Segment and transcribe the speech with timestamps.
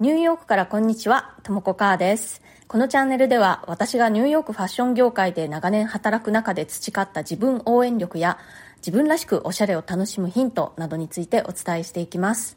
[0.00, 2.40] ニューヨークからこんにちは、ともこかーです。
[2.68, 8.38] このチャンネルでは私がニューヨークファッション業界で長年働く中で培った自分応援力や
[8.76, 12.56] 自分らしくおしゃれを楽しむヒントなどについてお伝えしていきます。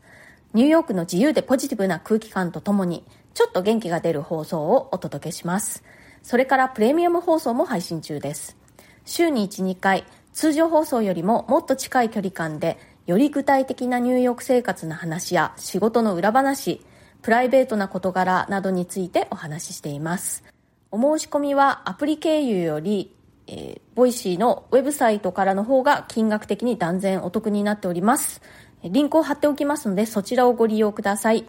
[0.54, 3.04] ニューヨークの自由でポジティブな空気感とともに
[3.34, 5.84] ちょっと元気が出る放送をお届けします。
[6.22, 8.56] それからプレミアム放送も配信中です。
[9.04, 12.78] 週に1、2回、通常放送よりももっと近い距離感で
[13.08, 16.86] より具体的なニューヨーク生活の話や仕事の裏話、
[17.22, 20.44] プライベートな事柄などについてお話ししています。
[20.90, 23.16] お申し込みはアプリ経由より、
[23.48, 28.42] えー、 Voicy のウェブサイトからの方が金額的に断然お得になっております。
[28.84, 31.46] リンクを貼っておきますので、そちらをご利用ください。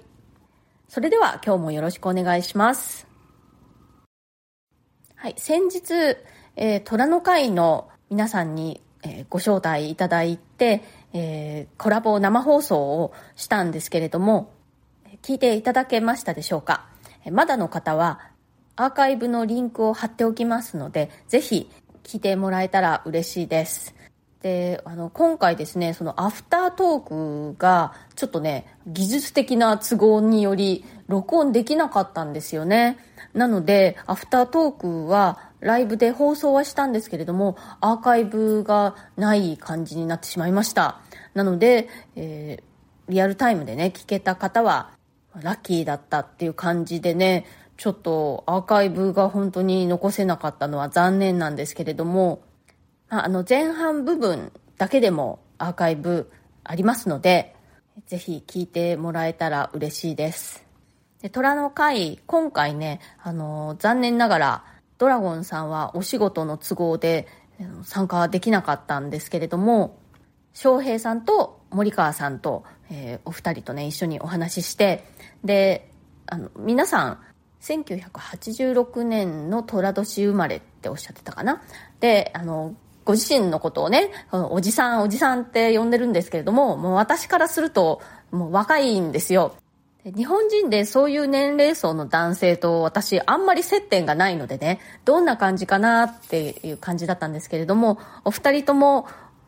[0.89, 3.07] それでは今日もよろしくお願いします。
[5.17, 6.19] はい、先日、
[6.57, 10.83] えー、虎の会の皆さんに、えー、ご招待いただいて、
[11.15, 14.53] えー、コラボ生放送をしたんですけれども、
[15.23, 16.85] 聞いていただけましたでしょうか？
[17.31, 18.19] まだの方は
[18.75, 21.71] アーカイブのリンクを貼っておきますので、ぜひ
[22.03, 23.95] 聞いてもらえたら嬉しいです。
[24.43, 32.99] で、あの、今回ですね、そのアフタートークが、ちょっとね、技術的な都合により、録音できなかったんですよね。
[33.35, 40.99] なので、アフタートークは、ライブで放送はしたんですけれども、アーカイブがない感じになってしまいました。
[41.35, 44.91] なので、えー、リアルタイムでね、聞けた方は、
[45.41, 52.43] ラッキーだったっていう感じでね、ちょっとアーカイブが本当に残せなかったのは残念なんですけれども、
[53.09, 56.31] あの前半部分だけでもアーカイブ
[56.65, 57.55] ありますので、
[58.07, 60.65] ぜひ聞いてもらえたら嬉しいです。
[61.23, 64.65] で虎の会、今回ね、あの、残念ながら、
[64.99, 67.27] ドラゴンさんはお仕事の都合で
[67.85, 69.99] 参加できなかったんですけれども、
[70.53, 75.05] 翔平さんと森川さんと、えー、お二人とね、一緒にお話しして、
[75.43, 75.89] で、
[76.27, 77.19] あの、皆さん、
[77.63, 81.63] 1986年の寅年生まれっておっしゃってたかな？
[82.01, 89.55] で、あの、ご自身のことをね、おじさん、おじさんって呼んでるんですけれども、もう私からすると、もう若いんですよ。
[90.05, 99.07] 日本人でそういう年齢層の男性と私あんまり接点がないのでね、どんな感じかなっていう感じだったんですけれども、お二人とも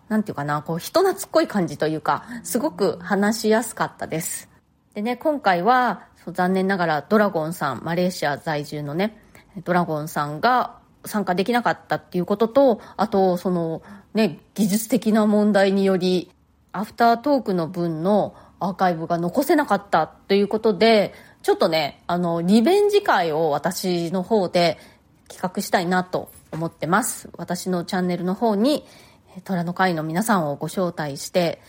[0.09, 4.49] なんていうかな、こう人懐っこい感じというか、すごく話しやすかったです。
[4.95, 9.19] でね、今回は、残念ながらドラゴンさん、マレーシア在住のね、
[9.65, 13.83] ドラゴンさんが参加できなかったっていうことと、あと、その、
[14.15, 16.31] ね、技術的な問題により、
[16.73, 21.13] アフタートークの分のアーカイブが残せなかったということで、
[21.43, 24.79] ちょっとね、あの、リベンジ会を私の方で
[25.29, 27.29] 企画したいなと思ってます。
[27.37, 28.85] 私のチャンネルの方に、
[29.43, 31.61] 虎の会の皆さんをご招待して、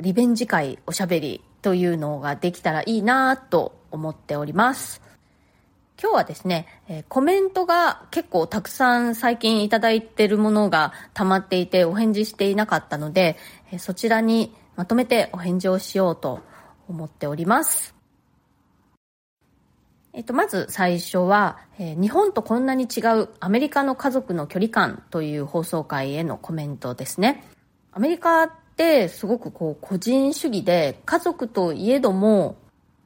[0.00, 5.00] リベンジ会おしゃべりというのができたらいいなと思っております。
[6.00, 6.66] 今日はですね、
[7.08, 13.36] コメントが結構たくさん最近いただいてるものが溜まっていてお返事していなかったので、
[13.78, 16.40] そちらにまとめてお返事をしようと
[16.88, 17.97] 思っております。
[20.18, 27.44] えっと、まず最初は、えー、日本とこんなに違うアメリカの家族の距離感という放送回へのコメントですね。
[27.92, 32.56] アメリカってすごくこう個人主義で家族といえども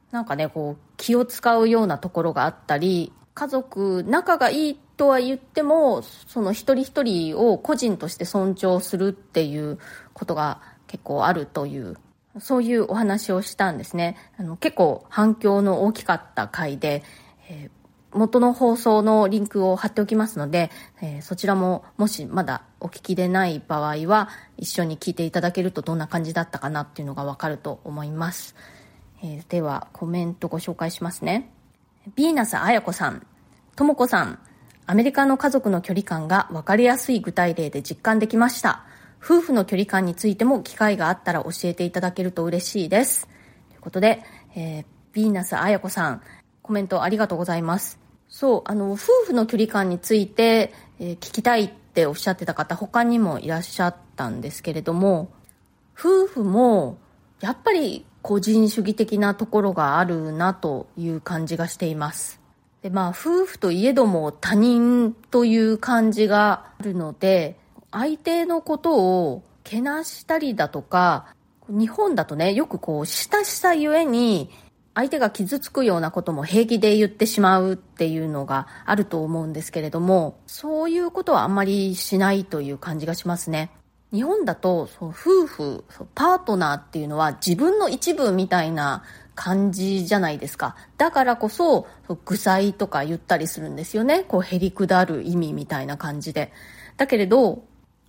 [0.09, 9.77] なんかねこう気を使うようなところがあったり家族仲がいいとは言ってもその一人一人を個人として尊重するっていう
[10.13, 11.95] ことが結構あるという
[12.39, 14.17] そういうお話をしたんですね。
[14.37, 17.03] あの結構反響の大きかった回で、
[17.49, 28.55] えー、元の放送のリンクを貼っておきますので、えー、そちらももしまだお聞きでない場合は一緒に聞いていただけるとどんな感じだったかなっていうのがわかると思います。
[29.21, 31.51] えー、ではコメントご紹介しますね。
[32.15, 33.25] ビーナス綾子さん、
[33.75, 34.39] ともこさん、
[34.85, 38.83] アメリカの家族の距離感が分かりやすい具体例で実感できました。
[39.23, 43.29] 夫婦の距離感についても機会があったら教えていただけると嬉しいです。
[43.69, 44.21] ということで、
[44.53, 44.85] えー、
[45.15, 46.21] ヴィーナス彩子さん、
[46.61, 47.99] コメントありがとうございます。
[48.27, 48.97] そう、あの、夫
[49.27, 55.31] 婦の距離感について、えー、聞きたいっておっしゃってた方、他にもいらっしゃったんですけれども、
[55.97, 56.97] 夫婦も、
[57.39, 62.41] やっぱり個人主義的なところがあるなという感じがしています。
[62.81, 67.57] で、まあ、夫婦といえども他人という感じがあるので、
[67.93, 71.27] 相手のことをけなしたりだとか、
[71.69, 74.49] 日本だとね、よくこう、親しさゆえに、
[74.95, 83.71] 相手が傷つくようなことも平気で言ってしまうっていうのがあると思うんですけれども、そういうことはあんまりしないという感じがしますね。
[84.11, 89.03] 日本だと、そう夫婦、パートナーっていうのは自分の一部みたいな
[89.33, 90.75] 感じじゃないですか。
[90.97, 91.87] だからこそ、
[92.25, 94.23] 具材とか言ったりするんですよね。
[94.27, 96.51] こう、へりくだる意味みたいな感じで。
[96.97, 97.63] だけれど、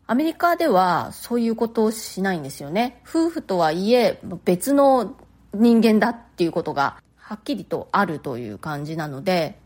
[0.06, 3.00] アメリカではそういうことをしないんですよね。
[3.08, 5.16] 夫婦とはいえ、別の
[5.54, 9.58] 人間だっていうことがはっきりとあるという感じなので、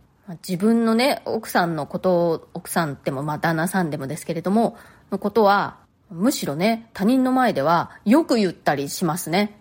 [0.46, 4.76] 自分のね、奥さんのことを、奥さんでも、まあ旦那さんでもですけれども、
[5.11, 5.79] のことは、
[6.11, 9.61] むしろね、他人の前ではよく言ったりしますね。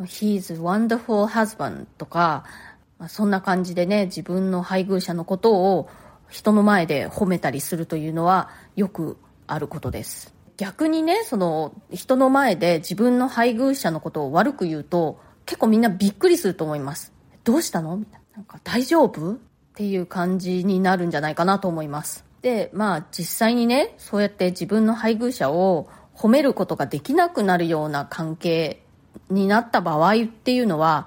[0.00, 2.44] He's wonderful husband とか、
[3.08, 5.88] そんな感じでね、自分の配偶者のことを
[6.28, 9.16] 人の前で褒めたりするというのはよく
[9.48, 10.32] あることです。
[10.56, 17.12] 逆にね、その人の前で自分の配偶者のことを悪く言うと結構みんなびっくりすると思います。
[17.44, 17.96] どうしたの？
[17.96, 18.38] みたいな。
[18.38, 19.32] なんか大丈夫？
[19.32, 19.36] っ
[19.74, 22.24] ていう感じになるんじゃないかなと思います。
[22.42, 28.82] で、まあ実際にね、そうやって自分の配偶者を褒めることができなくなるような関係
[29.30, 31.06] になった場合っていうのは、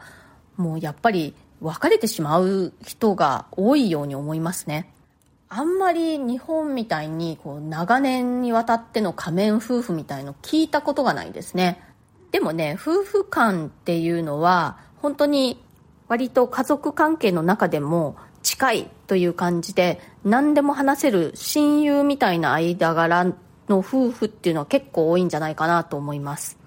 [0.56, 4.91] もうやっぱり別れてしまう人が多いように思いますね。
[5.54, 11.84] あんまり日本みたいにこう長年にわたっての仮面夫婦みたいの聞いたことがないですね。
[12.32, 15.62] でもね、夫婦間っていうのは本当に
[16.08, 23.26] 割と家族関係の中でも近いという感じで何でも話せる親友みたいな間柄
[23.68, 26.58] の夫婦っていうのは結構多いんじゃないかなと思います。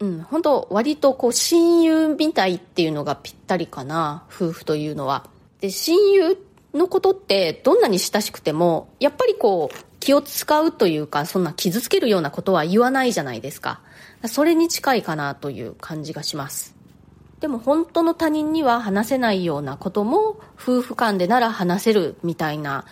[0.00, 5.28] うん、本当割とこう親友みたいっていうのがぴったりかな、夫婦というのは。
[5.60, 6.36] で、親友
[6.74, 13.80] のことってどんなに親しくても、やっぱりこう気を使うというか、そんな傷つけるようなことは言わないじゃないですか。
[14.26, 16.74] それに近いかなという感じがします。
[17.40, 22.84] でも本当の他人には話せないようなことも夫婦間でなら話せるみたいな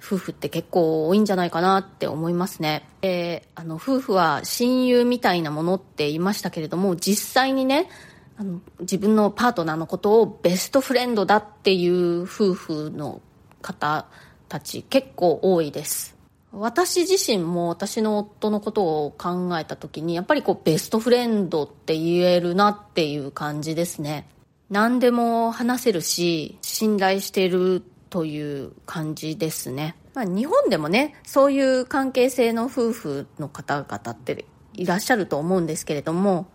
[0.00, 2.88] 夫婦って結構多いんじゃないかなって思いますね。
[3.00, 7.88] で、あの、夫婦は親友みたいなものって言いましたけれども、実際にね、
[8.36, 13.20] あの、自分のパートナーのことをベストフレンドだっていう夫婦の
[13.66, 14.06] 方
[14.48, 16.16] たち結構多いです。
[16.52, 24.26] 私自身も私の夫のことを考えた時に、やっぱりこうベストフレンドって言えるなっていう感じですね。
[24.70, 29.96] 何でも話せるし、信頼してるという感じですね。
[30.14, 36.46] まあ、日本でもね、そういう関係性の夫婦の方々っていらっしゃると思うんですけれども、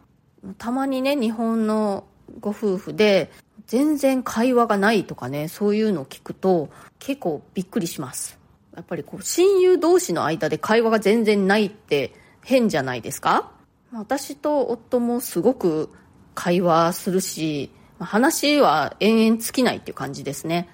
[0.57, 2.05] たまにね、日本の
[2.39, 3.31] ご夫婦で
[3.71, 6.67] 全然会話がないとかね、そういうのを聞くと
[6.99, 8.37] 結構びっくりします。
[8.75, 12.13] やっぱりこう親友同士の間で会話が全然ないって
[12.43, 13.49] 変じゃないですか？
[13.93, 15.89] 私と夫もすごく
[16.35, 20.67] 会話するし、話は延々尽きないっていう感じですね。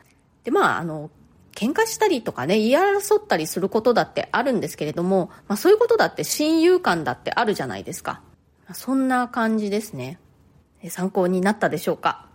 [0.43, 1.11] で、まあ、あの、
[1.53, 8.21] 喧嘩したりとかね、言い争ったりすることだってあるんですけれども、まあそういうことだって親友間だってあるじゃないですか。
[8.73, 10.19] そんな感じですね。
[10.89, 12.26] 参考になったでしょうか？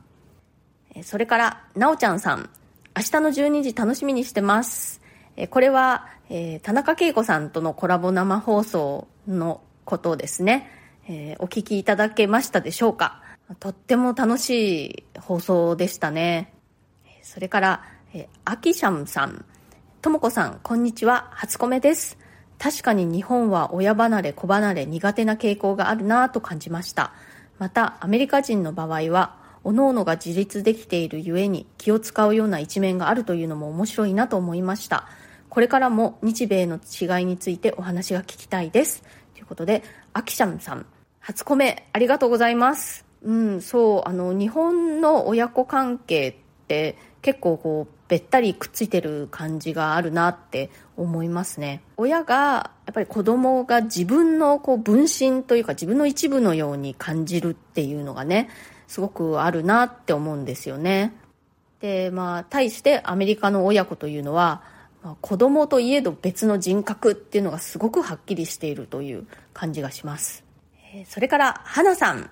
[1.03, 2.51] それから、なおちゃんさん。
[2.95, 5.01] 明日の12時楽しみにしてます。
[5.51, 10.71] これは、えー、田中恵子さんとのコラボ生放送のことですね。
[11.09, 13.23] えー、お聞きいただけましたでしょうか
[13.59, 16.53] とっても楽しい放送でしたね。
[17.23, 19.45] それから、えアキシャムさん。
[20.03, 21.29] ともこさん、こんにちは。
[21.33, 22.19] 初コメです。
[22.59, 27.13] 確かに日本は親離れ、子離れ、苦手な傾向があるなぁと感じました。
[27.59, 35.07] また、アメリカ人の場合は、各々が自立できているゆえに気を使うような一面があるというのも面白いなと思いました。
[35.49, 39.03] これからも日米の違いについてお話が聞きたいです。
[39.35, 40.87] ということで、アキシャムさん、
[41.21, 43.05] 初コメありがとうございます。
[43.23, 46.35] うん、そう、あの、日本の親子関係っ
[46.67, 58.51] て、結構こうべったりくっついてる感じがあるなって思いますね親がやっぱり子供が自分のこう分身というか自分の一部のように感じるっていうのがね
[58.93, 61.15] すごくあるなって思うんですよね
[61.81, 64.63] でまあ対してアメリカの親子というのは、
[65.03, 70.45] まあ、子供といえど別の人格っていうのがすごくはっきりしているという感じがします
[71.09, 72.29] それから花さん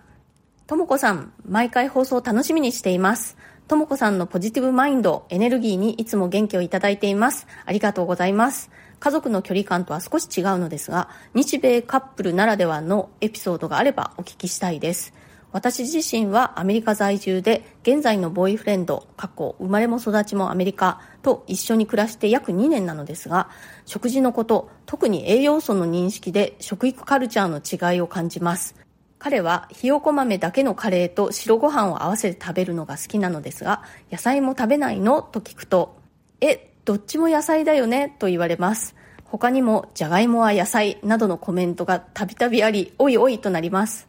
[0.66, 7.46] ともこさん毎回放送楽しみにしていますともこさんのポジティブマインド、エネルギーにいつも元気をいただいています。
[7.64, 8.68] ありがとうございます。
[8.98, 15.14] 家族の距離感とは少し違うのですが、日米カップルならではのエピソードがあればお聞きしたいです。
[15.52, 23.50] 私自身はアメリカ在住で、現在のボーイフレンド、過去、生まれも育ちもアメリカと一緒に暮らして約2年なのですが、
[23.84, 28.76] 食事のこと、特に栄養素の認識で食育カルチャーの違いを感じます。
[29.18, 35.20] 彼はひよこ豆だけのカレーと白ご飯を合わせて食べるのが好きなのですが、野菜も食べないの？
[35.20, 35.96] と聞くと、
[36.40, 38.16] え、どっちも野菜だよね？
[38.18, 38.94] と言われます。
[39.24, 44.08] 他にも、じゃがいもは野菜などのコメントがたびたびあり、おいおいとなります。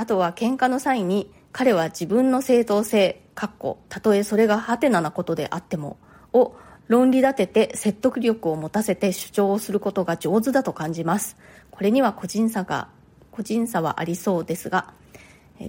[0.00, 5.98] あとは喧嘩の際に、彼は自分の正当性、かっこ、たとえそれがハテナなことであっても、
[6.32, 6.54] を
[6.88, 11.36] 論理立てて説得力を持たせて主張をすることが上手だと感じます。
[11.70, 12.88] これには個人差が、
[13.30, 14.94] 個人差はありそうですが、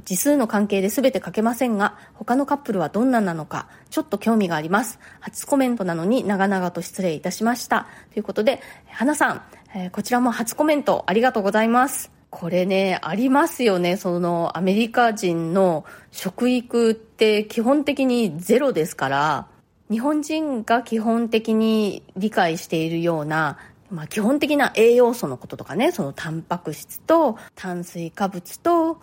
[0.06, 4.98] 字数の関係で全て書けませんが、他のカップルはどんななのか、ちょっと興味があります。
[5.20, 7.88] 初コメントなのに長々と失礼いたしました。
[8.14, 9.42] ということで、花さん、
[9.76, 12.21] えこちらも初コメントありがとうございます。
[12.32, 13.98] これね、ありますよね。
[13.98, 19.48] そのアメリカ人の食育って基本的にゼロですから、
[19.92, 23.58] 日本人が基本的に理解しているような、
[23.92, 29.02] まあ、基本的な栄養素のこととかね、そのタンパク質と炭水化物と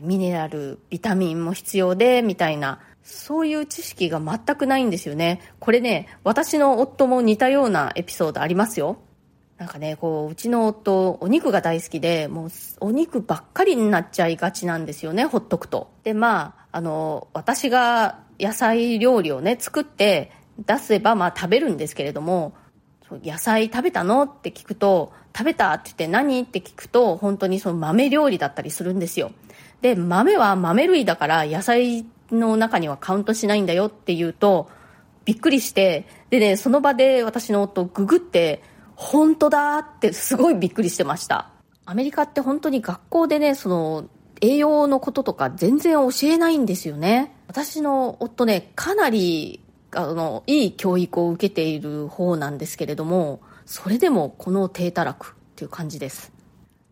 [0.00, 5.42] ミネラル、ビタミンも必要で、みたいな、そういう知識が全くないんですよね。
[5.58, 8.96] これね、私の夫も似たようなエピソードありますよ。
[9.60, 12.50] なんかね、こう、うちの夫、お肉が大好きで、もう、
[12.80, 15.90] お肉ばっかりになっちゃいがちなんですよね、ほっとくと。
[16.02, 20.32] で、まあ、あの、私が野菜料理をね、作って
[20.66, 22.54] 出せば、まあ食べるんですけれども、
[23.22, 24.22] 野菜食べたの？
[24.22, 26.40] って聞くと、食べたって言って何？
[26.40, 29.30] って聞くと、本当にその豆料理だったりするんですよ。
[29.82, 34.70] で、豆は豆類だから野菜の中にはカウントしないんだよって言うと、
[35.26, 38.62] びっくりして、でね、その場で私の夫ググって、
[39.00, 41.48] 本当だってすごいびっくりしてました。
[41.86, 44.04] アメリカって本当に学校でね、その
[44.42, 47.34] 栄養のこととか全然教えないんですよね。
[47.48, 56.30] 私の夫ね、かなり、あの、いい教育を受けている方なんですけれども、それでもこの低たらくっていう感じです。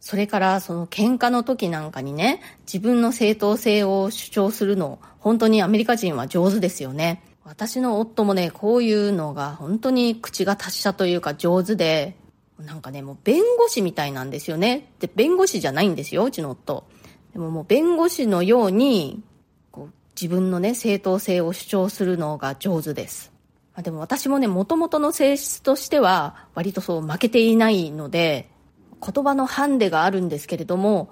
[0.00, 7.22] それからその喧嘩の時なんかにね、自分の正当性を主張するの、本当にアメリカ人は上手ですよね。
[7.48, 12.14] 私の夫もね、こういうのが本当に口が達者というか上手で、
[12.58, 14.90] なんかね、もう弁護士みたいなんですよね。
[15.00, 16.84] で、弁護士じゃないんですよ、うちの夫。
[17.32, 19.22] でももう弁護士のように、
[19.70, 23.32] こう自分のね、正当性を主張するのが上手です。
[23.74, 28.50] まあ、でも私もね、元々の性質としては、割とそう負けていないので、
[29.00, 31.08] 言葉のハンデがあるんですけれども、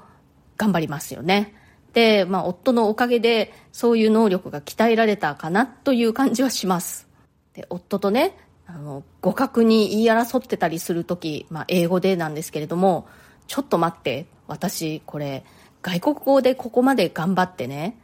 [0.59, 1.55] 頑張りますよね。
[1.97, 7.09] で、まあ、夫のおかげで、そういう能力が鍛えられたかなという感じはします。
[7.55, 8.37] で、夫とね、
[8.67, 13.09] あの、互角に言い争ってたりするとき、まあ、英語でなんですけれども、
[13.47, 15.43] ちょっと待って、私、これ、
[15.81, 17.99] 外国語でここまで頑張ってね、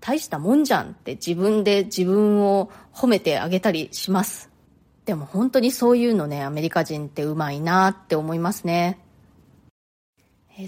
[0.00, 4.50] 大したもんじゃんって自分で自分を褒めてあげたりします。
[5.06, 8.98] でも本当にそういうのね、アメリカ人ってうまいなって思いますね。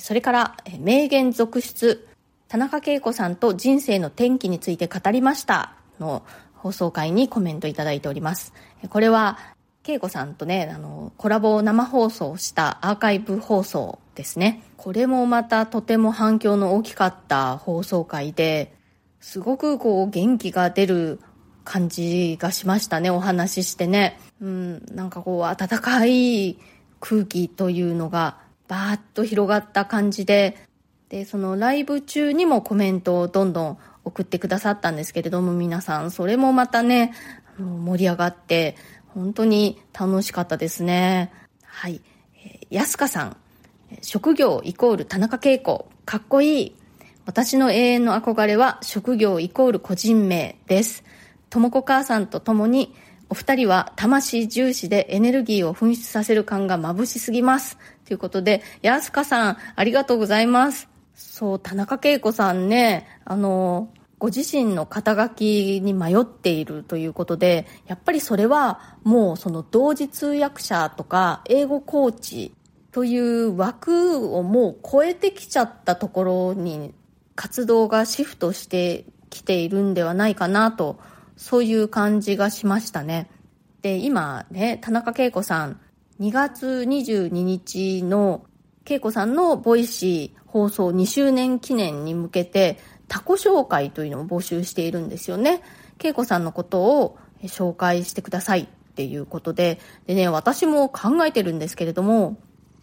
[0.01, 2.09] それから、名言続出、
[2.53, 8.53] 田中恵子さんと人生の転機について語りましたの放送回にコメントいただいております。
[8.91, 9.39] これは、
[9.89, 14.63] 恵子さんとね、あの、コラボを生放送したアーカイブ放送ですね。
[14.77, 18.75] これもまたとても反響の大きかった放送回で、
[19.19, 21.21] すごくこう元気が出る
[21.65, 24.19] 感じがしましたね、お話ししてね。
[24.43, 26.59] うん、なんかこう温かい
[27.01, 28.37] 空気というのが
[28.69, 30.69] バーッと広がった感じで、
[31.13, 37.13] で、そのライブ中にもコメントをどんどん送ってくださったんですけれども、皆さん、それもまたね、
[37.59, 38.77] 盛り上がって、
[39.09, 41.31] 本当に楽しかったですね。
[41.67, 42.01] はい。
[42.43, 43.37] え、安香さん。
[44.01, 45.91] 職業イコール田中恵子。
[46.07, 46.77] かっこいい。
[47.27, 51.05] 私の永遠の憧れは職業イコール個人名です。
[51.51, 52.95] ともこ母さんと共に
[53.29, 57.77] お二人は魂重視でエネルギーを噴出させる感が眩しすぎます。
[58.07, 60.92] ということで、安香さん、ありがとうございます。
[61.31, 63.89] そう、田中恵子さんね、あの、
[64.19, 72.55] ご自身の肩書きに迷っているということで、やっぱりそれはもうその同時通訳者とか英語コーチ
[72.93, 76.95] という枠をもう超えてきちゃったところに
[77.35, 81.01] 活動がシフトしてきているんではないかなと、
[81.37, 83.29] そういう感じがしましたね。
[83.81, 85.81] で、今ね、田中恵子さん、
[86.21, 88.45] 2月22日の
[88.85, 95.63] 恵子さんの Voicy 放送2周年記念に向けて他己紹介というのを募集しているんですよね。
[96.03, 102.39] 恵子さんのことを紹介してくださいっていうことで、でね、私も考えてるんですけれども、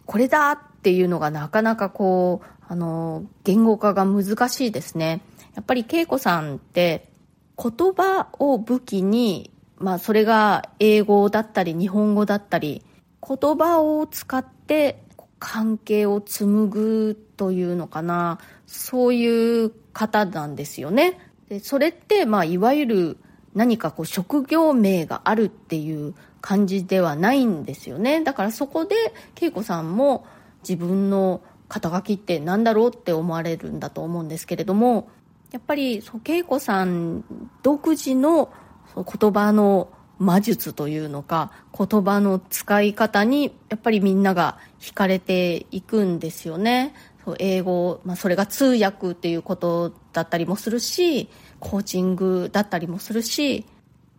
[0.06, 5.22] これだっていうのがなかなかこう、あの、言語化が難しいですね。
[5.54, 7.10] やっぱり恵子さんって
[7.56, 12.84] 言葉を武器に、まあそれが英語だったり日本語だったり、
[13.26, 15.02] 言葉を使って
[15.40, 18.38] 関係を紡ぐというのかな。
[18.66, 21.18] そういう方なんですよね。
[21.48, 23.16] でそれってまあいわゆる
[23.54, 28.22] 何かこう職業名があるっていう感じではないんですよね。
[28.22, 28.94] だからそこで
[29.40, 30.24] 恵子さんも
[30.62, 35.08] 自分の肩書きって何だろうって思われるんだと思うんですけれども
[35.52, 37.24] やっぱりそう恵子さん
[37.62, 38.52] 独自の
[38.94, 39.88] 言葉の
[40.20, 46.94] 魔術というのか言葉の使い方にやっぱりみんなが惹かれていくんですよね。
[47.24, 53.66] そう英語、まあ、それが通訳っていうことだったりもするしコーチングだったりもするし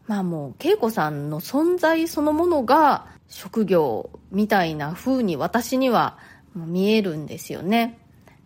[0.08, 6.18] まあもう恵子さんの存在そのものが職業みたいな風に私には
[6.56, 8.00] 見えるんですよね。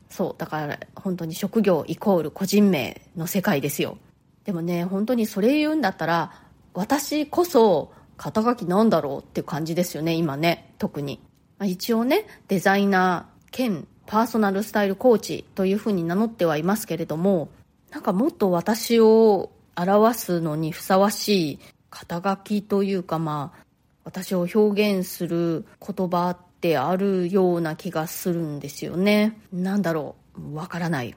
[0.10, 3.98] そうだから本当に職業イコール個人名の世界ですよ。
[4.44, 6.45] でもね本当にそれ言うんだったら
[6.76, 11.20] 私こそ肩書きなんだろうっていう感じですよね今ね特に、
[11.64, 17.50] 一応ねデザイナー兼パーソナルスタイルコーチというふうに名乗ってはいますけれども
[17.92, 23.66] なんかもっと私を表すのにふさわしい肩書きというかまあ
[24.04, 29.40] 私を表現する言葉ってあるような気がするんですよね。
[29.52, 31.16] なんだろうわからない。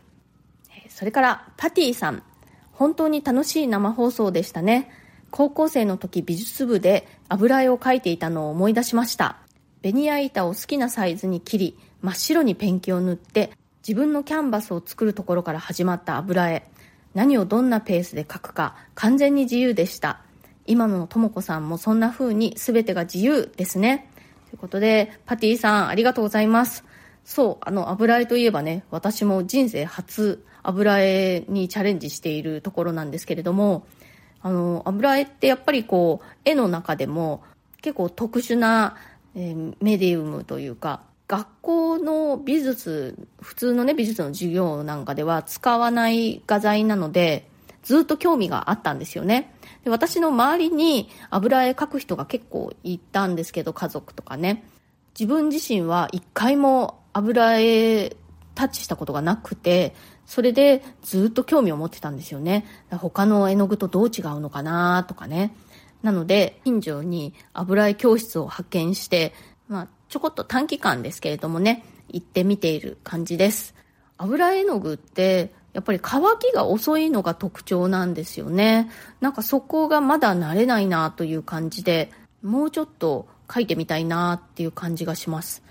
[0.89, 2.23] それからパティさん。
[2.73, 4.89] 本当に楽しい生放送でしたね。
[5.31, 9.37] 高校生の時美術部で油絵を描いていたのを思い出しました。
[9.83, 13.53] ベニヤ板を好きなサイズに切り、真っ白にペンキを塗って、
[13.87, 16.69] 自分のキャンバスを作るところから始まった油絵。
[17.15, 20.21] 何をどんなペースで描くか完全に自由でした。
[20.67, 24.11] 今のとも子さんもそんな風に全てが自由ですね。
[24.51, 26.85] ということで、パティさんありがとうございます。
[27.25, 33.87] そう、あの油絵といえばね、私も人生初油絵にチャレンジしているところなんですけれども、
[34.43, 37.43] あの、油絵ってやっぱりこう、絵の中でも
[37.83, 38.97] 結構特殊な、
[39.35, 47.49] えー、メディウムというか、学校の美術、普通のね、美術の授業なんかでは使わない画材なので、
[47.83, 49.55] ずっと興味があったんですよね。
[49.85, 54.65] で私の周りに油絵描く人が結構いたんですけど、家族とかね。
[55.19, 58.17] 自分自身は一回も油絵
[58.59, 59.95] タッチしたことがなくて、
[60.27, 62.67] それでずっと興味を持ってたんですよね。
[62.91, 65.55] 他の絵の具とどう違うのかなとかね。
[66.03, 69.33] なので、近所に油絵教室を発見して、
[69.69, 73.77] まあ、ちょこっと短期間ですけれどもね、行ってみている感じです。
[74.17, 78.91] 油絵の具ってやっぱり乾きが遅いのが特徴なんですよね。
[79.21, 82.11] なんかそこがまだ慣れないなという感じで、
[82.43, 85.63] もうちょっと書いてみたいなっていう感じがします。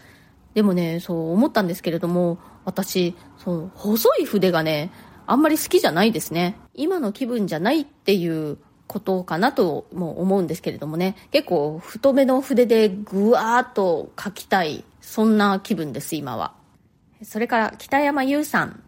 [0.53, 4.91] でもね、そう思ったんですけれども、私、その細い筆がね、
[5.25, 6.57] あんまり好きじゃないですね。
[6.73, 11.15] 今の気分じゃないっていうことかなとも思うんですけれどもね。
[11.31, 14.83] 結構太めの筆でぐわーっと書きたい。
[14.99, 16.55] そんな気分です、今は。
[17.23, 18.83] それから北山優さん。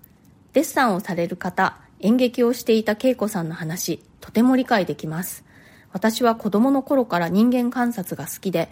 [0.51, 5.45] デッサンをされる方、演劇をしていた恵子さんの話、とても理解できます。
[5.93, 8.69] 私は子供の頃から人間観察が好きで、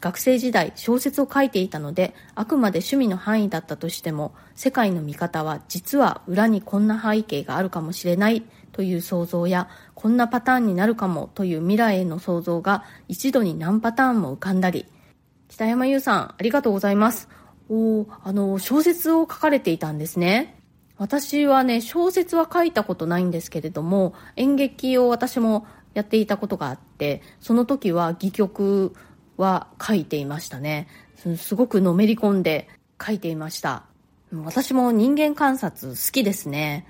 [0.00, 14.86] 学生時代小説を書いていたので、あくまで趣味の範囲だったとしても、世界の見方は実は裏にこんな背景があるかもしれないという想像や、こんなパターンになるかもという未来への想像が一度に何パターンも浮かんだり、
[15.48, 17.28] 北山優さん、ありがとうございます。
[17.68, 20.60] おあの、小説を書かれていたんですね。
[20.98, 28.94] 私はね、小説は書いたことないんですけれども、演劇を私もやっていたことがあって、その時は戯曲
[29.36, 30.88] は書いていましたね。
[31.36, 32.68] すごくのめり込んで
[33.04, 33.84] 書いていました。
[34.44, 36.86] 私も人間観察好きですね。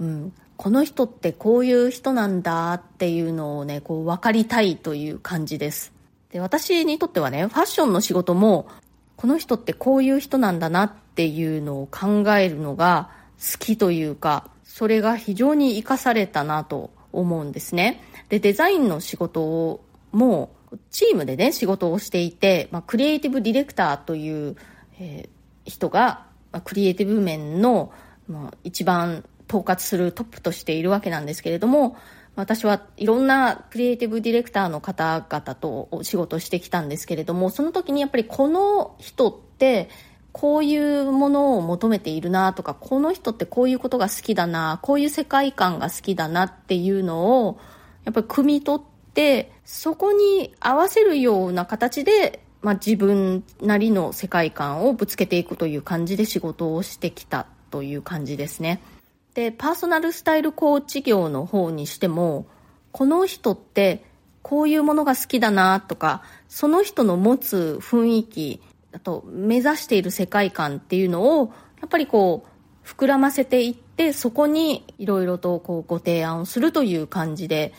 [0.00, 5.92] うん、この人ってこういう人なんだっていうのをね、こう分かりたいという感じです。
[6.30, 8.68] で、私にとってはね、ファッションの仕事も、
[9.16, 18.02] この人ってこういう人なんだなっていうのを考えるのが、好きというか、それが非常に活かされたなと思うんですね。
[18.28, 20.59] で、デザインの仕事をもう
[20.90, 24.56] チームでね、仕事をしていて、まあ、クリエイティブディレクターという、
[24.98, 27.92] えー、人が、まあ、クリエイティブ面の、
[28.28, 31.96] まあ、一番統括するトップとしているわけなんですけれども、
[32.36, 39.88] 私はいろんなクリエイティブディレクターの方々とお仕事してきたんですけれども、その時にやっぱりこの人って
[40.32, 47.58] こういうものを求めているなとか、この人ってこういうことが好きだな、こういう世界観が好きだなっていうのを、
[48.04, 58.82] やっぱり汲み取って、そこに合わせるような形で、まあ、自分なりの世界観をぶつけていくという感じで仕事をしてきたという感じですね。
[59.34, 62.46] で、パーソナルスタイルコーチ業の方にしても、
[62.92, 64.04] この人って
[64.42, 68.60] こういうものが好きだなとか、その人の持つ雰囲気、
[68.92, 77.72] あと目指している世界観っていうのをやっぱりこう膨らませていってそこにいろいろとこうご提案をするという感じで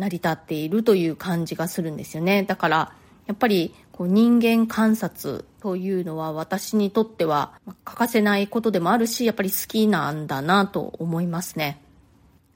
[0.00, 2.92] 成り立っているという感じがするんですよねだから
[3.26, 7.52] やっぱりこう人間観察というのは私にとっては
[7.84, 11.80] 欠かせないことでもあるしやっぱり好きなんだなと思いますね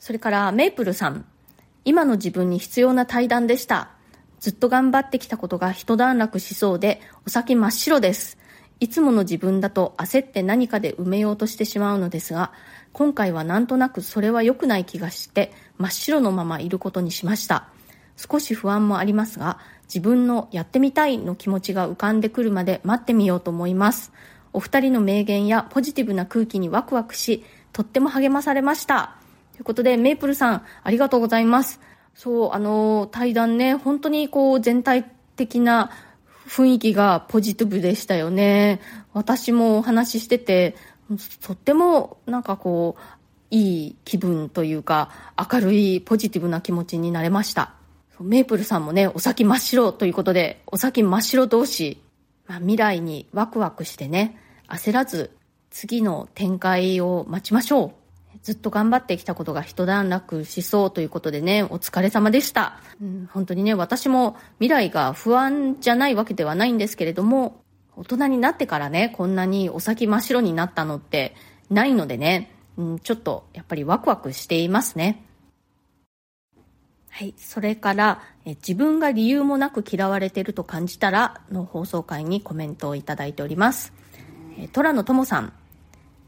[0.04, 1.24] それからメイプルさん。
[1.86, 3.88] 今の自分に必要な対談でした。
[4.38, 8.36] ずっと頑張ってきたことが一段落しそうで、お先真っ白です。
[8.80, 12.52] いつもの自分だと焦って何かで埋めようとしてしまうのですが、
[12.92, 17.68] 今回はなんとなくそれは良くない気がして、真っ白のままいることにしました。
[18.16, 24.12] 少し不安もありますが、自分のやってみたいの気持ちが浮かんでくるまで待ってみようと思います。
[24.52, 29.16] お二人の名言やポジティブな空気にワクワクし、とっても励まされました。
[29.52, 31.80] ということで、メイプルさん、ありがとうございます。
[32.14, 35.04] そう、あの、対談ね、本当にこう、全体
[35.36, 35.90] 的な
[36.46, 38.80] 雰囲気がポジティブでしたよね。
[39.12, 40.76] 私もお話ししてて、
[41.40, 43.23] とってもなんかこう、
[43.54, 45.10] いい気分というか、
[45.52, 47.74] 明るいポジティブな気持ちになれました。
[48.18, 52.02] メープルさんもね、お先真っ白ということで、お先真っ白同士、
[52.48, 54.36] まあ、未来にワクワクしてね、
[54.66, 55.30] 焦らず
[55.70, 58.38] 次の展開を待ちましょう。
[58.42, 62.80] ずっと頑張ってきたことが一段落しそうということでね、お疲れ様でした。
[63.00, 67.62] うん、本当にね、私も未来が不安じゃないわけではないんですけれども、
[67.96, 71.36] 大人になってからね、こんなにお先真っ白になったのって
[71.70, 75.24] ないのでね、うん、ちょっとやっぱりワクワクしていますね。
[77.10, 77.34] はい。
[77.36, 83.92] それから、え自分が理由もなく嫌われてると感じたらの放送回にコメントをいただいております。
[84.58, 85.52] えトラのともさん。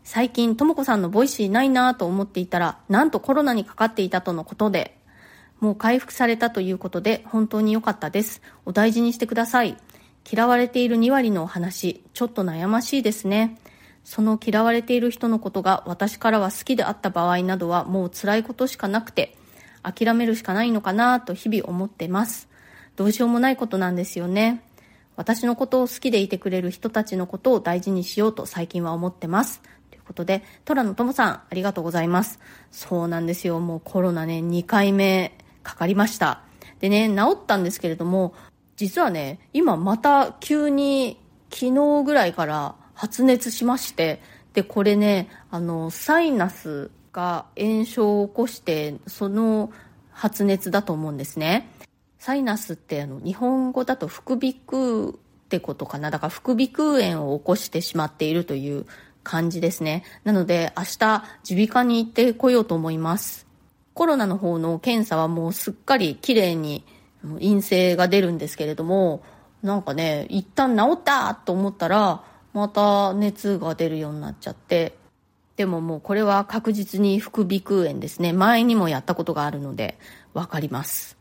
[0.04, 4.96] 最近、ともこさんの Voicy ないなぁと思っていたら、なんとコロナにかかっていたとのことで、
[5.58, 8.40] もう回復されたということで、本当に良かったです。
[8.64, 9.76] お大事にしてください。
[10.30, 13.58] 嫌われている2割のお話、ちょっと悩ましいですね。
[14.06, 19.36] その嫌われている人のことが私からは好きであった場合などはもう辛いことしかなくて、
[19.82, 22.48] 諦めるしかないのかなと日々思ってます。
[22.94, 24.62] どうしようもないことなんですよね。
[25.16, 29.60] 私のことを好きでいてくれる人たちのことを大事にしようと最近は思ってます。
[29.90, 32.38] ということで、トラのともさん、ありがとうございます。
[32.70, 33.58] そうなんですよ。
[33.58, 36.42] もうコロナね、2回目かかりました。
[36.78, 38.34] でね、治ったんですけれども、
[38.76, 41.18] 実はね、今また急に
[41.50, 44.20] 昨日ぐらいから発熱しまして、
[44.54, 49.72] で、これね、あの、サイナスが炎症を起こしてその
[50.12, 51.68] 発熱だと思うんですね。
[52.18, 56.10] サイナスってあの日本語だと副鼻腔ってことかな。
[56.10, 58.84] だから副鼻腔炎を起こしてしまっているという
[59.24, 60.04] 感じですね。
[60.24, 63.46] なので明日耳鼻科に行ってこようと思います。
[63.94, 66.84] コロナの方の検査はもうすっかり綺麗に
[67.22, 69.22] 陰性が出るんですけれども
[69.62, 72.22] なんかね一旦治ったと思ったら
[72.56, 74.94] また熱が出るようになっちゃって
[75.56, 78.32] でももうこれは確実に副鼻腔炎ですね。
[78.32, 79.98] 前にもやったことがあるので
[80.34, 81.16] わかります。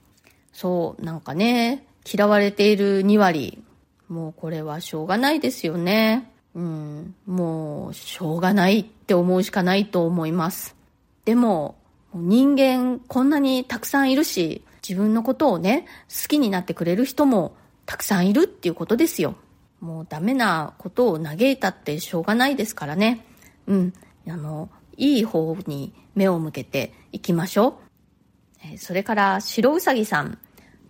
[0.51, 3.63] そう、なんかね、嫌われている2割。
[4.07, 6.31] もうこれはしょうがないですよね。
[6.53, 10.75] うん、もうしょうがないって思うしかないと思います。
[11.25, 11.75] でも、
[12.13, 19.35] 人間こんなにたくさんいるし、自分のことをね、好きになってくれる人もたくさんいるっていうことですよ。
[19.85, 23.23] もうダメなことを嘆いたってしょうがないですからね。
[23.67, 23.93] うん。
[24.27, 27.79] あの、いい方に目を向けていきましょ
[28.73, 28.77] う。
[28.79, 30.39] それから、白うさぎさん。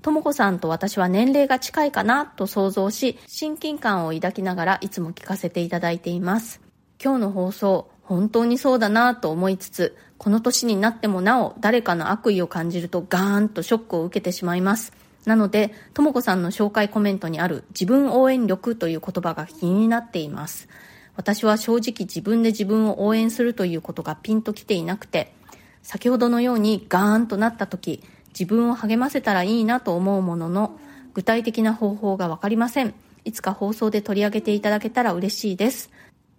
[0.02, 6.62] ともこさんと私は年齢が近いかなと想像し、親近感を抱きながらいつも聞かせていただいています。
[7.04, 14.94] 今日の放送、本当にそうだなと思いつつ、この年になってもなお誰かの悪意を感じるとガーンとショックを受けてしまいます。
[15.26, 20.68] なので、ともこさんの紹介コメントにある自分応援力という言葉が気になっています。
[21.16, 25.34] 私は正直自分で自分を応援するということがピンときていなくて、
[25.82, 30.78] 先ほどのようにガーンとなった時、自分を励ませたらいいなと思うものの、
[31.14, 32.94] 具体的な方法がわかりません。
[33.24, 35.90] いつか放送で取り上げていただけたら嬉しいです。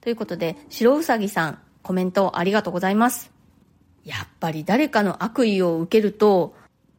[0.01, 3.33] ということで、白うさぎさん、コメントありがとうございます。
[4.05, 6.55] やっぱり誰かの悪意を受けると、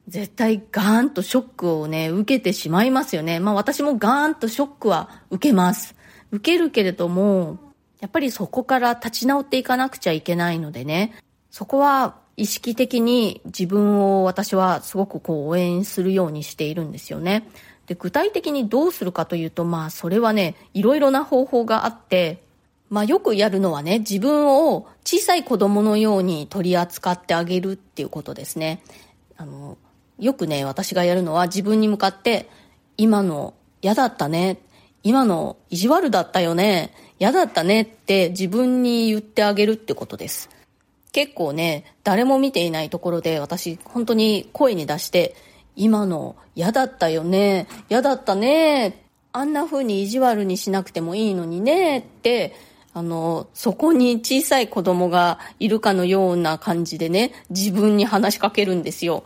[0.08, 3.40] 絶対ガーンとショックをね、受けてしまいますよね。
[3.40, 5.96] まあ私もガーンとショックは受けます。
[6.32, 7.58] 受けるけれども、
[8.00, 11.14] やっぱりそこから立ち直っていかなくちゃいけないのでね、
[11.52, 17.50] そこは意識的に自分を私はすごくこう応援するようにしているんですよね。
[17.88, 22.44] で、具体的にどうするかというと、まあそれはね、いろいろな方法があって、
[22.90, 28.82] まあよくやるのはね、自分を小さい子供のように取り扱ってあげるっていうことですね。
[29.36, 29.78] あの、
[30.20, 32.50] よくね、私がやるのは自分に向かって、
[32.98, 34.58] 今の嫌だったね。
[35.04, 36.94] 今の意地悪だったよね。
[37.20, 40.50] 嫌だったねって自分に言ってあげるってことです。
[41.12, 45.36] 結構ね、誰も見ていないところで私本当に声に出して、
[45.76, 52.56] 今の嫌だったよね、嫌だったね、あんな風に意地悪にしなくてもいいのにねって、
[52.94, 59.24] あの、そこに小さい子供がいるかのような感じでね、自分に話しかけるんですよ。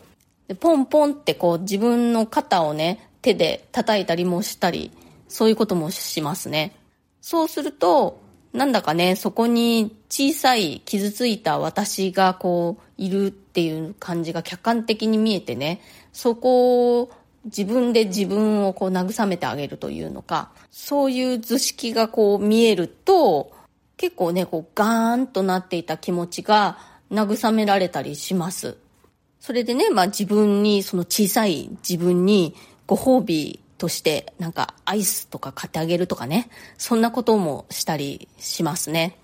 [0.51, 4.91] でポンポンってこう自分の肩をね、手で叩いたりもしたり、
[5.29, 6.75] そういうこともしますね。
[7.21, 8.19] そうすると、
[8.51, 15.79] なんだかね、そこに小さい傷ついた私がこういるっていう感じが客観的に見えてね、
[16.11, 17.11] そこを
[17.45, 23.53] 自分で自分をこう慰めてあげるというのか、そういう図式がこう見えると、
[23.95, 26.77] 結構ね、こうガーンとなっていた気持ちが
[27.09, 28.75] 慰められたりします。
[29.41, 39.17] それでね、まあ自分に、その小さい自分にご褒美としてなんかアイスとか買ってあげるとかね、そんなこともしたりしますね。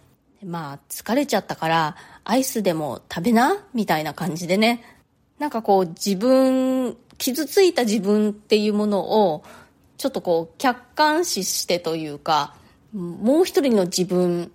[0.44, 4.84] まあ疲れちゃったからアイスでも食べなみたいな感じでね、
[5.38, 9.44] なんかこう自分傷ついた自分っていうものを
[9.98, 12.56] ちょっとこう客観視してというか
[12.94, 14.52] もう一人の自分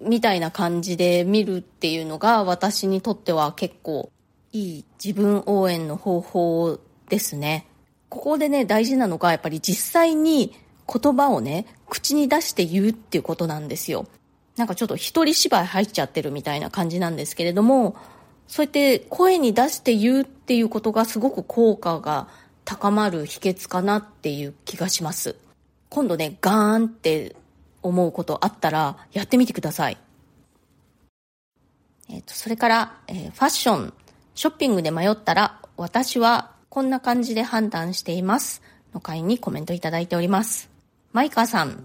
[0.00, 4.10] みたいな感じで見るっていうのが私にとっては結構
[4.52, 7.66] いい自分応援の方法ですね。
[8.08, 10.54] ここでね大事なのがやっぱり実際に
[10.92, 14.06] 言葉をね口に出して言うっていうことなんですよ。
[14.56, 17.96] なんかちょっと一人芝居入っちゃってるみたいな感じなんですけれども
[18.48, 22.28] そうやって声に出して言うっていうことがすごく効果が
[22.64, 25.36] 高まる秘訣かなっていう気がします。
[25.90, 27.36] 今度ね、ガーンって
[27.82, 29.98] 思うことあったらやってみてください。
[32.10, 33.94] えっ、ー、と、それから、えー、ファッション、
[34.38, 38.62] ショッピングで迷ったら私はこんな感じで判断しています
[38.94, 40.70] の回にコメントいただいております。
[41.12, 41.82] マイカーさん、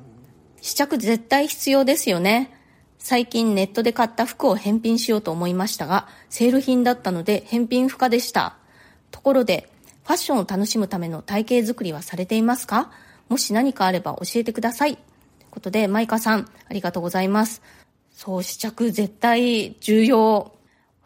[0.61, 2.55] 試着絶対必要ですよね。
[2.99, 8.55] 最近ネットで買った服を返品しようと思いましたが、セール品だったので返品不可でした。
[9.09, 9.67] ところで、
[10.03, 12.91] ファッションを楽しむための体型作りはされていますか？
[13.29, 14.95] もし何かあれば教えてください。
[14.95, 15.05] という
[15.49, 17.63] ことで、マイカさん、ありがとうございます。
[18.11, 20.53] そう、試着絶対重要。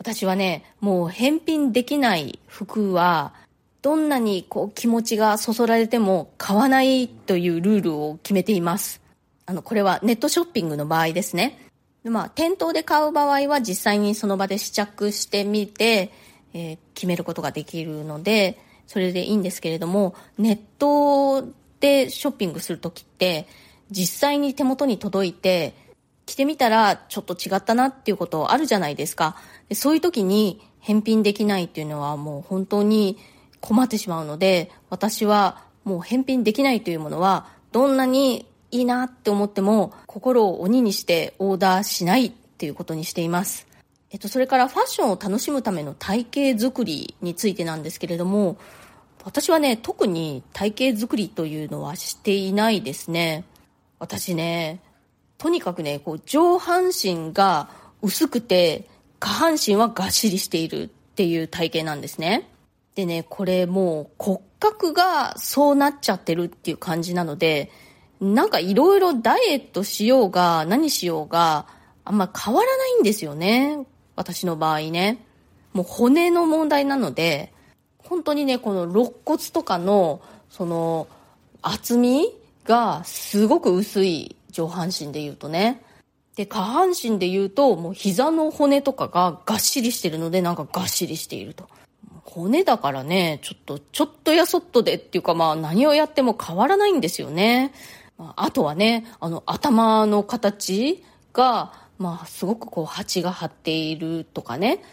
[0.08, 3.34] 私はね、もう返品できない服は、
[3.82, 9.02] どんなにこう気持ちがそそられても買わないというルールを決めています。
[9.46, 11.60] あの、これはネットショッピングの場合ですね。
[12.06, 16.14] でまあ、店頭で買う場合は実際にその場で試着してみて、
[16.54, 23.46] えー、決めることができるので、それでいいんですけれども、ネットでショッピングするときって、
[23.92, 25.74] 実際に手元に届いて、
[26.28, 29.38] 着てみたらちょっと違ったなっていうことあるじゃないですか。
[29.70, 33.18] でそういう時に返品できないっていうのはもう本当に
[33.62, 43.66] 困ってしまうので、私はもう返品できないというものは、どんなにいいなって思っても心を鬼にしてオーダーしないっていうことにしています。
[44.12, 48.58] えっと、それからファッションを楽しむための体型作りについてなんですけれども、
[49.24, 53.44] 私はね、特に体型作りというのはしていないですね。
[54.00, 54.80] 私ね、
[55.38, 57.70] とにかくね、こう上半身が
[58.02, 58.88] 薄くて
[59.20, 62.50] 下半身はがっしりしているっていう体型なんですね。
[62.96, 67.72] でね、これもう骨格がそうなっちゃってるっていう感じなので、
[68.20, 71.68] なんかいろいろダイエットしようが何しようが
[72.04, 73.86] あんま変わらないんですよね。
[74.16, 75.24] 私の場合ね。
[75.74, 77.54] もう骨の問題なので、
[78.00, 81.08] 本当にね、この肋骨とかのその
[81.62, 82.34] 厚み
[82.66, 85.82] がすごく薄い上半身で言うとね。
[86.36, 91.68] で、下半身で言うともう膝の骨とかががっしりしてるのでなんかがっしりしていると。
[92.24, 97.74] 骨だからね、ちょっと、ちょっとやそっとでっていうかまあ何をやっても変わらないんですよね。
[98.18, 104.84] あとはね、あの、頭の形が、まあ、すごくこう、蜂が張っているとかね。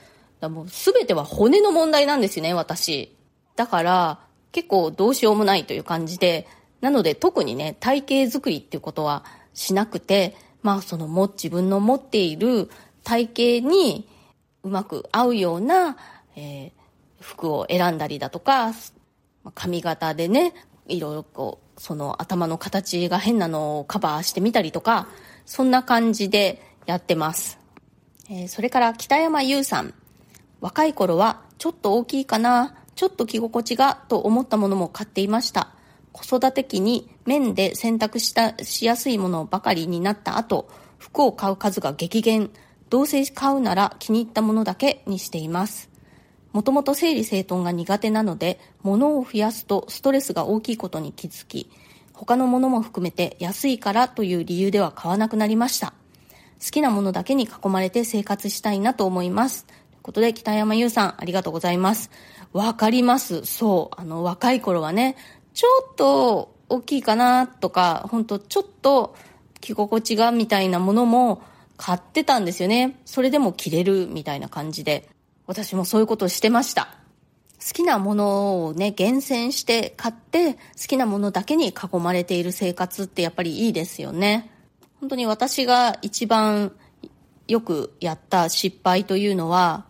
[0.40, 3.17] だもう、すべては骨の問題なんですよね、私。
[3.57, 4.21] だから、
[4.53, 6.47] 結構どうしようもないという感じで、
[6.81, 12.71] なので特にね、体型作りっていうことはしなくて、まあ、そのも、自分の持っている
[13.03, 14.09] 体型に
[14.62, 15.97] うまく合うような、
[16.37, 16.73] えー、
[17.21, 18.73] 服を選んだりだとか、
[19.55, 20.55] 髪型でね、
[20.88, 25.09] いろいろこう、その頭の形が変なのをカバーしてみたりとか、
[25.47, 27.59] そんな感じでやってます。
[28.31, 29.95] えー、それから北山優さん。
[30.61, 35.69] 若い頃はちょっと大きいかな、ちょっと着心地がと思ったものも買っていました。
[36.14, 42.50] 子育て期に面で選択したしやすいものばかりになった後、服を買う数が激減。
[42.88, 45.90] どうせ買うなら気に入ったものだけにしています。
[46.53, 51.68] もともと整理整頓が苦手なので、物を増やすとストレスが大きいことに気づき、
[52.12, 55.94] 他のものも含めて安いからという理由では買わなくなりました。
[56.64, 59.64] 好きなものだけに囲まれて生活したいなと思います。
[59.66, 62.12] ということで、北山優さん、ありがとうございます。
[62.53, 63.44] わかります。
[63.44, 64.00] そう。
[64.00, 65.16] あの、若い頃はね、
[65.55, 69.17] ちょっと大きいかなとか、ほんとちょっと
[69.61, 71.43] 着心地がみたいなものも
[71.77, 73.01] 買ってたんですよね。
[73.05, 75.09] それでも着れるみたいな感じで。
[75.47, 76.88] 私もそういうことをしてました。
[77.61, 84.51] 好きなものをね、厳選して買って、好きなものだけに囲まれている生活ってやっぱりいいですよね。
[85.01, 86.73] 本当に私が一番
[87.47, 89.87] よくやった失敗というのは、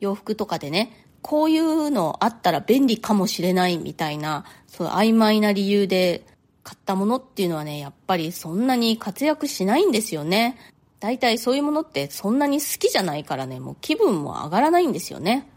[0.00, 6.24] 洋服とかでね、こういうのあったら便利かもしれないみたいな、そう曖昧な理由で
[6.62, 10.56] 買ったものっていうのはね、やっぱりそんなに活躍しないんですよね。
[11.00, 15.48] 大体そういうものってそんなに好きじゃないからね、もう気分も上がらないんですよね。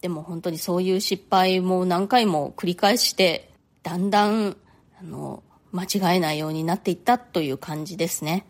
[0.00, 3.50] でも本当にそういう失敗も何回も繰り返して、
[3.82, 4.56] だんだん、
[4.98, 8.46] あの、間違えないようになっていったという感じですね。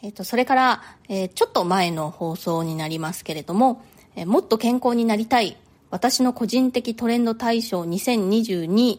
[0.00, 3.82] えっ、と、それから、えー、ちょっと前の放送になりますけれども、
[4.16, 5.56] え、もっと健康になりたい、
[5.90, 8.98] 私の個人的トレンド大賞2022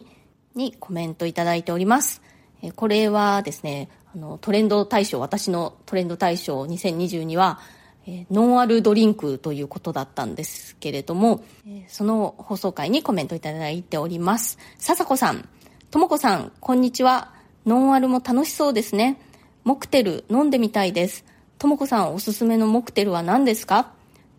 [0.54, 2.22] にコメントいただいております。
[2.62, 7.60] えこれはですね、あの、トレンド大賞、私のトレンド大賞2022は、
[8.06, 14.58] えノンアルドリンクということだったんですけれども、えその放送回にコメントいただいております。
[14.78, 15.48] 笹子さん、
[15.90, 17.32] ともこさん、こんにちは。
[17.64, 19.18] ノンアルも楽しそうですね。
[19.64, 21.24] モクテル飲んでみたいです。
[21.58, 23.95] ともこさんおすすめのモクテルは何ですか？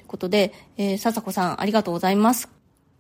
[0.08, 2.50] ことで、えー、笹子さんありがとうございます。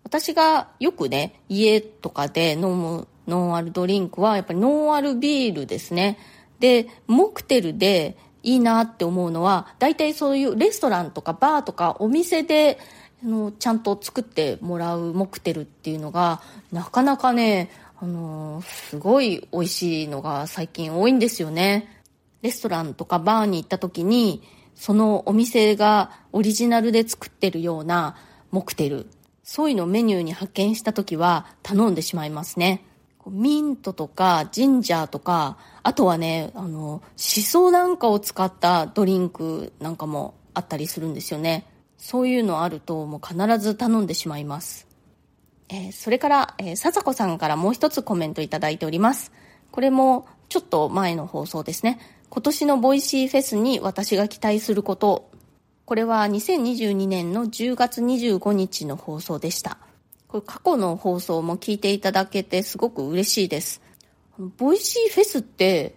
[0.03, 6.17] 私がよくね、家とかで飲むノンアルドリンクはやっぱりノンアルビールですね。
[6.59, 12.79] で、モクテルでいいなって思うのは、大体そういうレストランとかバーとかお店で、
[13.23, 16.41] あの、ちゃんと作ってもらうモクテルっていうのが、
[16.71, 22.01] なかなかね、あのすごい美味しいのが最近多いんですよね。
[22.43, 24.43] レストランとかバーに行った時に、
[24.77, 28.15] そのお店がオリジナルで作ってるような
[28.51, 29.07] モクテル、
[29.43, 32.85] そういうのをメニューに発見した時は頼んでしまいますね。
[33.25, 41.65] ミントとかジンジャーとか、あとはね、あの、シソなんかを使ったドリンクなんかもあったりするんですよね。
[41.97, 44.87] そういうのあるともう必ず頼んでしまいます。
[45.69, 49.31] えー、それから、えー、笹子さんからもう一つコメントいただいております。
[49.71, 51.99] これもちょっと前の放送ですね。
[52.29, 55.31] 今年の Voicyフェスに私が期待すること。
[55.85, 59.77] これは2022年の10月25日の放送でした。
[60.27, 63.81] これ過去の放送も聞いていただけてすごく嬉しいです。
[64.57, 65.95] Voicyフェスって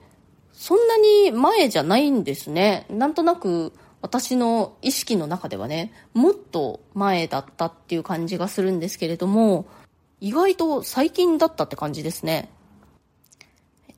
[0.53, 2.87] そんなに前じゃないんですね。
[2.89, 9.67] なんとなく私の意識の中ではね、もっと前だったっていう感じがするんですけれども、
[10.21, 12.51] 意外と最近だったって感じですね。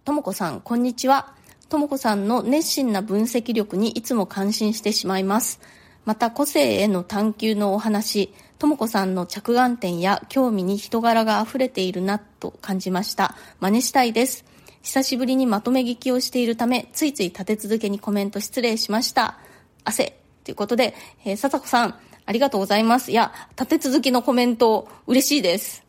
[0.04, 1.34] ともこさん、こんにちは。
[1.72, 5.58] ともこさんの熱心な分析力にいつも感心してしまいます。
[6.04, 13.36] また個性への探求のお話、ともこさんの着眼点や興味に人柄が溢れているなと感じました。
[13.60, 14.44] 真似したいです。
[14.82, 19.38] 久しぶりにまとめ聞きをしているため、ついつい立て続けにコメント失礼しました。
[19.82, 20.18] 汗。
[20.44, 21.94] ということで、えー、ささこさん、
[22.26, 23.12] ありがとうございます。
[23.12, 25.82] いや、立て続きのコメント、嬉しいです。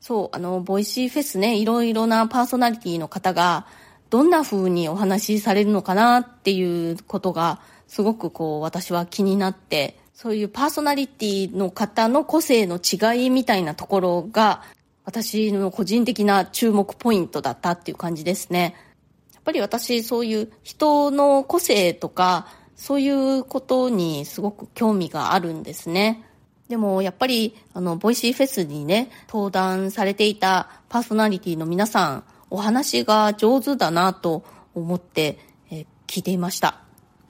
[0.00, 3.66] そう、あの、 Voicyフェスね、いろいろなパーソナリティの方が、
[4.14, 14.62] どんな風にお話しされるのかなっていうことが、すごくこう私は気になって、そういうパーソナリティの方の個性の違いみたいなところが、
[15.04, 18.76] 私の個人的な注目ポイントだったっていう感じですね。
[19.34, 22.46] やっぱり私そういう人の個性とか、
[22.76, 26.24] そういうことにすごく興味があるんですね。
[26.68, 35.38] でもやっぱりあの Voicyフェスにね登壇されていたパーソナリティの皆さんお話が上手だなと思って、
[35.70, 36.80] え聞いていました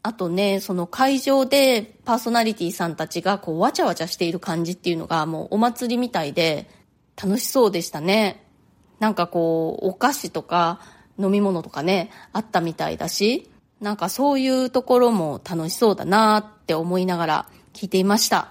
[0.02, 6.68] あとね、その会場でパーソナリティさんたちがこうわちゃわちゃしている感じっていうのがもうお祭りみたいで
[7.16, 8.44] 楽しそうでしたね。
[9.00, 10.80] なんかこう、お菓子とか
[11.18, 13.50] 飲み物とかね、あったみたいだし、
[13.80, 18.50] なんかそういうところも楽しそうだなって思いながら聞いていました。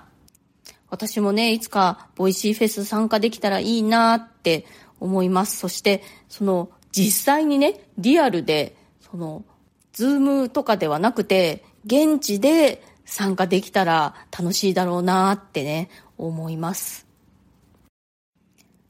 [0.89, 4.65] 私もね、いつか Voicyフェス参加できたらいいなって
[5.03, 5.57] 思います。
[5.57, 9.43] そして、その実際にね、リアルで、その
[9.91, 17.05] ズームとかではなくて、現地で参加できたら楽しいだろうなってね、思います。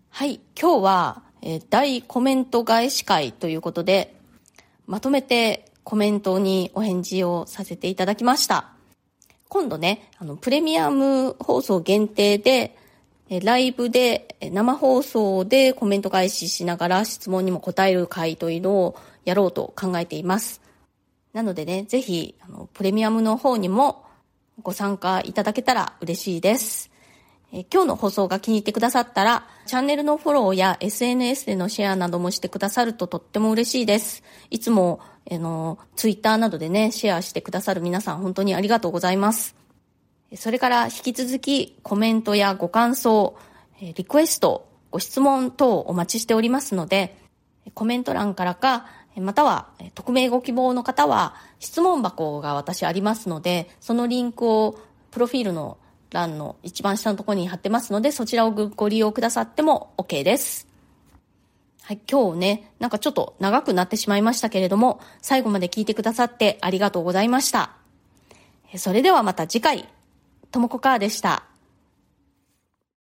[0.10, 4.16] はい、今日は、え、大コメント返し会ということで、
[4.86, 8.70] まとめてコメントにお返事をさせていただきました。
[9.50, 12.78] 今度ね、あの、プレミアム放送限定で、
[13.42, 20.62] ライブで、生放送でコメント返ししながら質問にも答える会というのをやろうと考えています。
[21.34, 24.06] なのでね、ぜひ、あの、プレミアムの方にも
[24.62, 26.92] ご参加いただけたら嬉しいです。
[27.52, 34.24] え今日の放送が気に入ってくださったら、チャンネルのフォローや SNS でのシェアなどもしてくださるととっても嬉しいです。
[34.50, 35.00] いつも
[35.32, 39.63] あの、ツイッターなどでね、シェアしてくださる皆さん本当にありがとうございます。
[40.36, 43.38] それから引き続きコメントやご感想、
[43.80, 47.18] リクエスト、ご質問等お待ちしておりますので、
[47.74, 54.80] コメント欄からか、または匿名ご希望の方は質問箱が私ありますので、そのリンクを
[55.12, 55.78] プロフィールの
[56.10, 60.68] 欄の一番下のところに貼ってますので、そちらをご利用くださっても OK です。
[61.84, 67.72] はい、今日ね、なんかちょっと長くなってしまいましたけれども、最後まで聞いてくださってありがとうございました。
[68.78, 69.90] それではまた次回、
[70.54, 71.53] ともこかーでした。